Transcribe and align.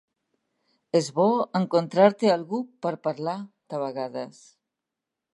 És 0.99 1.09
bo 1.17 1.25
encontrar-te 1.59 2.31
algú 2.35 2.61
per 2.85 2.93
parlar, 3.07 3.35
de 3.75 3.83
vegades. 3.83 4.41